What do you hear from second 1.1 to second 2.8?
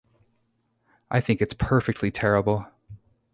I think it's perfectly terrible!